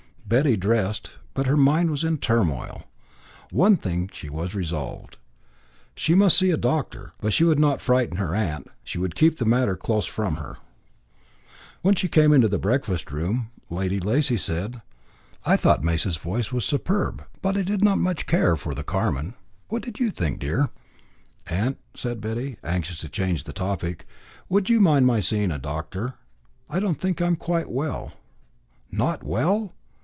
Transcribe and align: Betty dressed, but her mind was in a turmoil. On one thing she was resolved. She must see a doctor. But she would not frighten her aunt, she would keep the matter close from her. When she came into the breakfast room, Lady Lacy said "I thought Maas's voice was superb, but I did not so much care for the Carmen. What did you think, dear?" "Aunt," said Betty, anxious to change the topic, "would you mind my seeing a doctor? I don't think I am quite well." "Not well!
Betty 0.23 0.55
dressed, 0.55 1.17
but 1.33 1.45
her 1.45 1.57
mind 1.57 1.91
was 1.91 2.05
in 2.05 2.13
a 2.13 2.17
turmoil. 2.17 2.83
On 2.83 2.83
one 3.57 3.75
thing 3.75 4.09
she 4.13 4.29
was 4.29 4.55
resolved. 4.55 5.17
She 5.93 6.15
must 6.15 6.37
see 6.37 6.51
a 6.51 6.55
doctor. 6.57 7.11
But 7.19 7.33
she 7.33 7.43
would 7.43 7.59
not 7.59 7.81
frighten 7.81 8.15
her 8.15 8.33
aunt, 8.33 8.67
she 8.81 8.97
would 8.97 9.13
keep 9.13 9.35
the 9.39 9.45
matter 9.45 9.75
close 9.75 10.05
from 10.05 10.35
her. 10.37 10.55
When 11.81 11.95
she 11.95 12.07
came 12.07 12.31
into 12.31 12.47
the 12.47 12.59
breakfast 12.59 13.11
room, 13.11 13.51
Lady 13.69 13.99
Lacy 13.99 14.37
said 14.37 14.81
"I 15.43 15.57
thought 15.57 15.83
Maas's 15.83 16.15
voice 16.15 16.49
was 16.53 16.63
superb, 16.63 17.25
but 17.41 17.57
I 17.57 17.61
did 17.61 17.83
not 17.83 17.95
so 17.95 18.03
much 18.03 18.25
care 18.25 18.55
for 18.55 18.73
the 18.73 18.85
Carmen. 18.85 19.33
What 19.67 19.83
did 19.83 19.99
you 19.99 20.11
think, 20.11 20.39
dear?" 20.39 20.69
"Aunt," 21.47 21.77
said 21.93 22.21
Betty, 22.21 22.55
anxious 22.63 22.99
to 22.99 23.09
change 23.09 23.43
the 23.43 23.51
topic, 23.51 24.07
"would 24.47 24.69
you 24.69 24.79
mind 24.79 25.05
my 25.05 25.19
seeing 25.19 25.51
a 25.51 25.59
doctor? 25.59 26.13
I 26.69 26.79
don't 26.79 27.01
think 27.01 27.21
I 27.21 27.27
am 27.27 27.35
quite 27.35 27.69
well." 27.69 28.13
"Not 28.89 29.23
well! 29.25 29.73